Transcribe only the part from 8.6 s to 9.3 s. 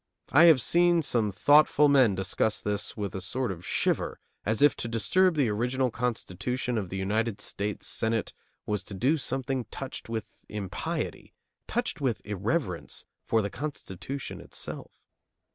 was to do